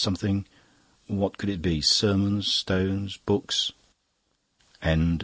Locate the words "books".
3.23-3.71